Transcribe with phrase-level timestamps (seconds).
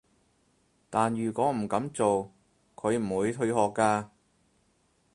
[0.89, 2.31] 但如果唔噉做，
[2.75, 4.07] 佢唔會退學㗎